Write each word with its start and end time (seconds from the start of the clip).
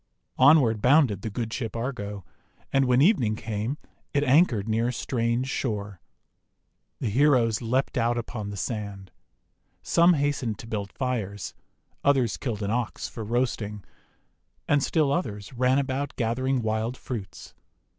Onward 0.39 0.81
bounded 0.81 1.21
the 1.21 1.29
good 1.29 1.53
Ship 1.53 1.75
Argo, 1.75 2.25
and 2.73 2.85
when 2.85 3.03
evening 3.03 3.35
came 3.35 3.77
it 4.15 4.23
anchored 4.23 4.67
near 4.67 4.87
a 4.87 4.91
strange 4.93 5.47
shore. 5.47 6.01
The 6.99 7.09
heroes 7.11 7.61
leaped 7.61 7.99
out 7.99 8.17
upon 8.17 8.49
the 8.49 8.57
sand. 8.57 9.11
Some 9.83 10.15
hastened 10.15 10.57
to 10.57 10.65
build 10.65 10.91
fires, 10.91 11.53
others 12.03 12.37
killed 12.37 12.63
an 12.63 12.71
Ox 12.71 13.07
for 13.07 13.23
roasting, 13.23 13.83
and 14.67 14.81
still 14.81 15.11
others 15.11 15.53
ran 15.53 15.77
about 15.77 16.15
gathering 16.15 16.63
wild 16.63 16.97
fruits. 16.97 17.53